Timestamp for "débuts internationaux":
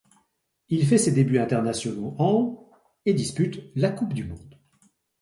1.11-2.15